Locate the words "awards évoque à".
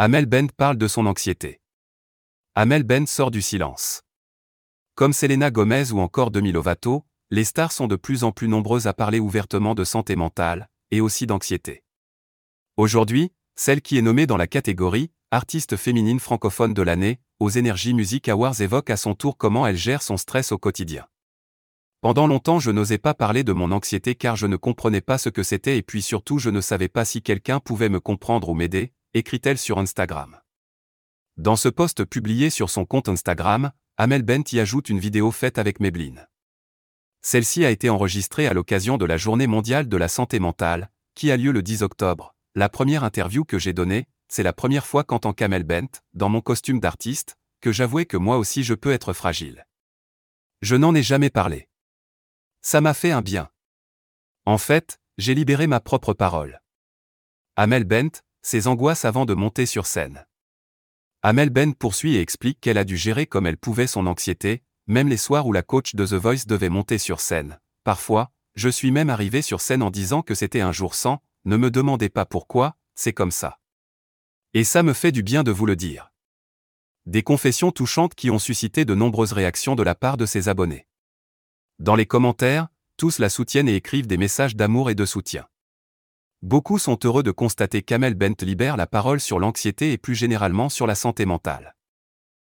18.28-18.96